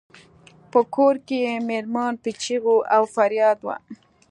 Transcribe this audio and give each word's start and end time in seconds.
په 0.71 0.79
کور 0.95 1.15
کې 1.27 1.37
یې 1.45 1.55
میرمن 1.69 2.13
په 2.23 2.29
چیغو 2.41 2.77
او 2.95 3.03
فریاد 3.15 3.57
وه. 3.65 3.75